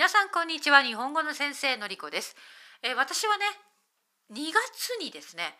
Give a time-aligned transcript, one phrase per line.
[0.00, 0.82] 皆さんこんにちは。
[0.82, 2.34] 日本語の先生のりこです、
[2.82, 3.44] えー私はね
[4.32, 5.58] 2月にですね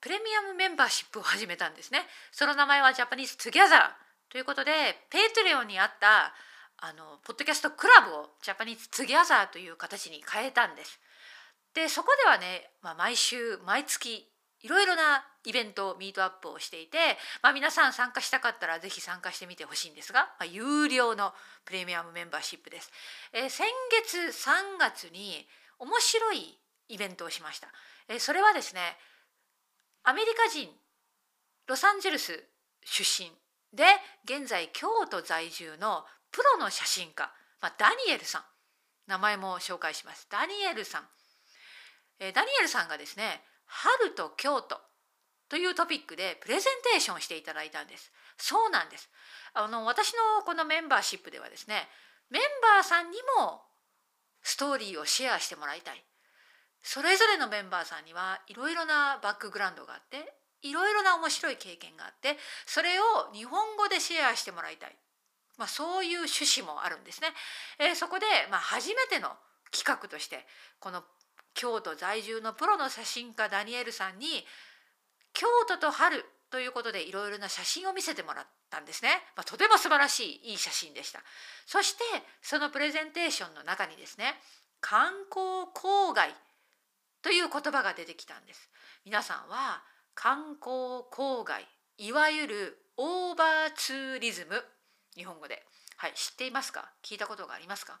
[0.00, 2.06] プレミアムメンバーシップを始めたんですね。
[2.30, 4.70] その名前は Japanese Together ということで
[5.10, 6.32] Patreon にあった
[6.78, 11.00] あのポッドキャストクラブを Japanese Together という形に変えたんです。
[11.74, 14.30] でそこではね、まあ、毎週毎月
[14.62, 16.98] いろいろなイベントミートアップをしていて、
[17.42, 21.32] まあ、皆さん参加したかったらぜひ参加してみてほしいんですが、まあ、有料の
[21.64, 22.90] プレミアムメンバーシップです。
[23.32, 23.66] えー先
[24.04, 25.46] 月3月に
[25.78, 27.68] 面白いイベントをしました。
[28.08, 28.80] えーそれはですね
[30.02, 30.68] アメリカ人
[31.66, 32.44] ロサンゼルス
[32.84, 33.30] 出身
[33.72, 33.84] で
[34.24, 37.30] 現在京都在住のプロの写真家、
[37.60, 38.42] まあ、ダニエルさん
[39.06, 41.02] 名前も紹介しますダニエルさん、
[42.18, 44.80] えーダニエルさんがですね春と京都
[45.50, 48.12] というトピックでプレゼンテーションしていただいたんです。
[48.38, 49.10] そうなんです。
[49.52, 51.88] あの私のこのメンバーシップではですね
[52.30, 53.60] メンバーさんにも
[54.42, 56.04] ストーリーをシェアしてもらいたい。
[56.82, 63.02] それぞれのメンバーさんにはいろいろなバックグラウンドがあっていろいろな面白い経験があってそれを
[63.34, 64.96] 日本語でシェアしてもらいたい、
[65.58, 67.28] まあ、そういう趣旨もあるんですね。
[67.78, 69.28] えーそこで、まあ、初めての
[69.70, 70.46] 企画として
[70.78, 71.02] この
[71.52, 74.46] 京都在住のプロの写真家ダニエルさんに
[75.40, 81.20] 京都と春ということでいろいろな写真を見せてもらったんですね、まあ、とても素晴らしいいい写真でした。
[81.64, 82.04] そして
[82.42, 84.34] そのプレゼンテーションの中にですね
[84.82, 86.34] 観光郊外
[87.22, 88.68] という言葉が出てきたんです。
[89.06, 89.82] 皆さんは
[90.14, 91.66] 観光郊外
[91.96, 94.62] いわゆるオーバーツーリズム
[95.16, 95.64] 日本語で。
[95.96, 96.90] はい知っていますか？
[97.02, 98.00] 聞いたことがありますか？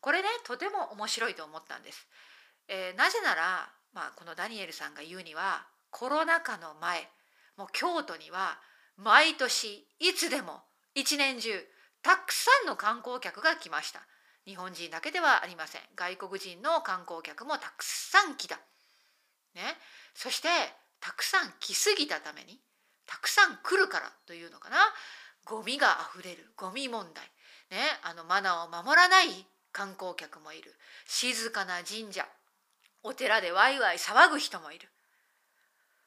[0.00, 2.06] これねとても面白いと思ったんです、
[2.66, 7.08] えーなぜなら、まあ、このダニエルさんが言うにはコロナ禍の前
[7.56, 8.58] もう京都には
[8.96, 10.62] 毎年いつでも
[10.94, 11.50] 一年中
[12.02, 14.00] たくさんの観光客が来ました。
[14.46, 15.82] 日本人だけではありません。
[15.94, 18.56] 外国人の観光客もたくさん来た。
[19.54, 19.62] ね。
[20.14, 20.48] そして
[21.00, 22.58] たくさん来すぎたために
[23.06, 24.76] たくさん来るからというのかな。
[25.44, 27.24] ゴミがあふれるゴミ問題。
[27.70, 27.78] ね。
[28.02, 30.74] あのマナーを守らない観光客もいる。
[31.06, 32.26] 静かな神社。
[33.02, 34.88] お寺でワイワイ騒ぐ人もいる。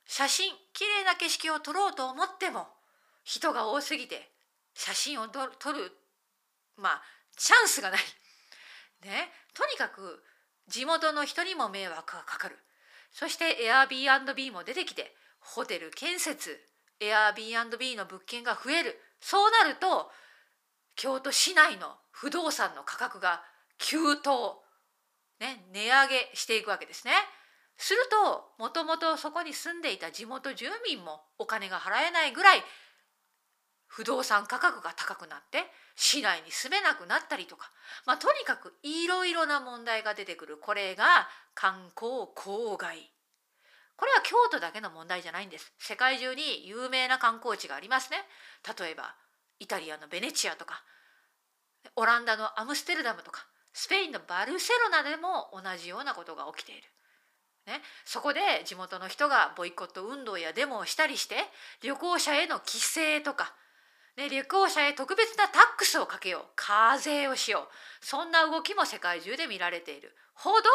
[0.05, 2.67] 写真きれいな景色を撮ろうと思っても
[3.23, 4.29] 人が多すぎて
[4.73, 5.91] 写真を撮る
[6.77, 7.01] まあ
[7.35, 7.99] チャンスがない。
[9.05, 10.23] ね、とにかく
[10.67, 12.57] 地元の人にも迷惑がかかる。
[13.11, 16.59] そして Airbnb も出てきてホテル建設
[16.99, 20.09] Airbnb の物件が増えるそうなると
[20.95, 23.43] 京都市内の不動産の価格が
[23.77, 24.63] 急騰、
[25.39, 27.13] ね、値上げしていくわけですね。
[27.77, 32.63] するともともとそこに住んでいた地元住民もお金が払えないぐらい
[33.87, 37.71] 不動産価格が高くなって市内に住めなくなったりとか、
[38.07, 40.57] まあ、とにかくいろいろな問題が出てくる。
[40.57, 42.97] これが観光郊外
[43.95, 45.71] これは京都だけの問題じゃないんです。
[45.77, 48.17] 世界中に有名な観光地がありますね。
[48.79, 49.15] 例えば
[49.59, 50.83] イタリアのベネチアとか
[51.95, 56.83] オランダのアムステルダムとかスペインのバルセロナでも同じようなことが起きている。
[57.65, 61.35] ね、そこで地元の人がボイコット運動やデモをしたりして
[61.81, 63.53] 旅行者への規制とか、
[64.17, 67.69] ね、旅行者へ特別なタックスをかけよう課税をしよ
[68.01, 70.13] うそんな動きも世界中で見られている。
[70.33, 70.69] ほど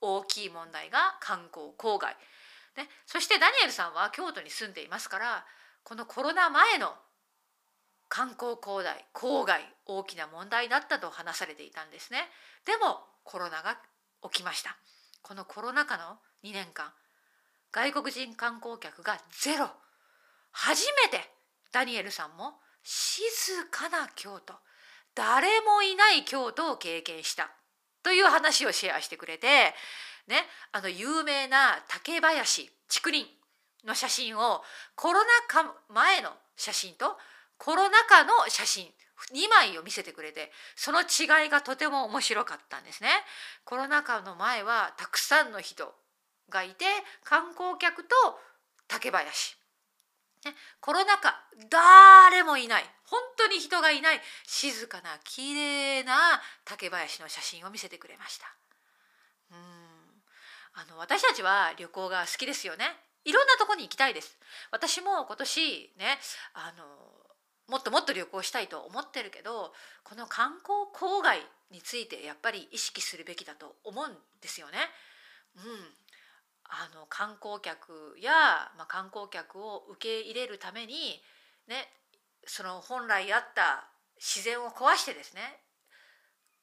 [0.00, 2.14] 大きい問題が観光郊外、
[2.76, 5.46] ね、そしてダニエルさんは京都に住んでいますから
[5.82, 6.92] このコロナ前の
[8.08, 12.28] 観光郊外郊外大きな問題だったと話されていたんですね。
[12.66, 13.78] でもコロナが
[14.30, 14.76] 起きました。
[15.24, 16.92] このコロナ禍の2年間
[17.72, 19.66] 外国人観光客がゼロ。
[20.52, 21.18] 初めて
[21.72, 22.52] ダニエルさんも
[22.84, 23.24] 静
[23.70, 24.52] かな京都
[25.14, 27.50] 誰もいない京都を経験した
[28.02, 29.46] という話をシェアしてくれて
[30.28, 33.26] ねあの有名な竹林竹林
[33.84, 34.62] の写真を
[34.94, 37.16] コロナ禍前の写真と
[37.56, 38.86] コロナ禍の写真
[39.32, 43.10] 2枚を見せてくれてその違いがとても面白かったんですね。
[43.64, 45.94] コロナ禍の前はたくさんの人
[46.50, 46.84] がいて
[47.22, 48.14] 観光客と
[48.88, 49.56] 竹林。
[50.44, 51.34] ね、コロナ禍
[51.70, 56.14] 誰もいない本当に人がいない静かな綺麗な
[56.66, 58.46] 竹林の写真を見せてくれました。
[59.52, 59.94] うん
[60.76, 62.84] あの私たちは旅行が好きですよね。
[63.24, 64.36] いろんなとこに行きたいです。
[64.70, 66.18] 私も今年ね
[66.52, 66.84] あの
[67.68, 69.72] もっともっと旅行したいと思ってるけど
[70.02, 71.40] この観光郊外
[71.70, 74.10] についてやっぱり意識するべきだと思うん
[74.42, 74.78] ですよね。
[75.56, 75.62] うん、
[76.64, 78.32] あの観光客や、
[78.76, 81.20] まあ、観光客を受け入れるために
[81.68, 81.88] ね
[82.46, 85.40] その本来あった自然を壊してですね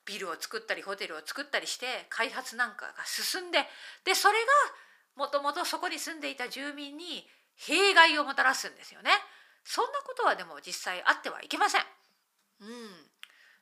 [0.06, 3.59] ビルを作ったりホテルを作ったりして開発なんかが進んで
[4.03, 9.12] でそれがもともとそこに住んでいた住民に弊害をもたらすんですよね。
[9.63, 11.81] そんなことはでも実際あってはいけません。
[12.62, 12.68] うん、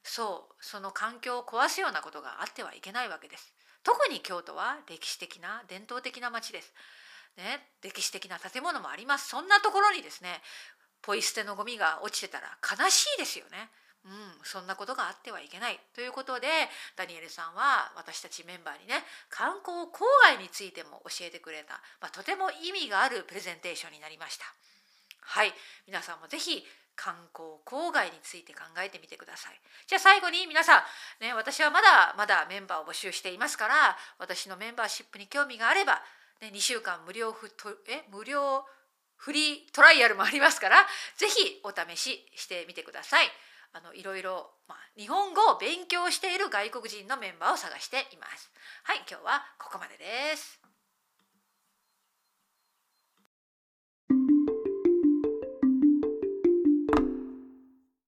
[0.04, 3.54] そうその環境を壊すようなことがあってはいけないわけです。
[3.84, 6.74] 特に京都は歴史的な伝統的な町です。
[7.38, 9.30] ね、歴史的な建物もあります。
[9.30, 10.42] そんなところにですね
[11.02, 13.70] ポイ捨てのゴミが落ちてたら悲しいですよね。
[14.06, 14.12] うん、
[14.44, 16.48] そんなことがあってはいけないということで
[16.96, 24.46] ダニエルさんは私たちメンバーにね観光郊外についても教えてくれた、まあ、とても意味があるプレゼンテーションになりました。
[25.30, 25.54] はい
[25.86, 26.66] 皆さんもぜひ
[26.96, 29.62] 観光郊外について考えてみてください。
[29.88, 30.84] じゃあ最後に皆さ
[31.22, 36.02] ん、ね、私はまだまだメンバーを募集していますから私のメンバーシップに興味があれば、
[36.42, 38.66] ね、2週間無料ふとえ無料
[39.16, 40.78] フリートライアルもありますから
[41.16, 43.28] ぜひお試ししてみてください。
[43.72, 48.50] あのいろいろ、まあ、日本語を勉強している外国人のメンバーを探しています。
[48.84, 50.79] はい、今日はここまでです。